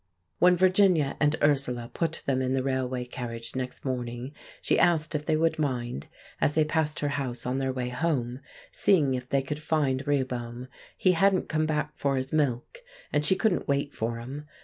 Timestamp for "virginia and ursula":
0.57-1.91